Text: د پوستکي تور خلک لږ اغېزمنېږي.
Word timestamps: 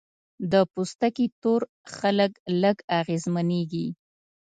د 0.51 0.53
پوستکي 0.71 1.25
تور 1.41 1.61
خلک 1.97 2.31
لږ 2.61 2.77
اغېزمنېږي. 2.99 3.87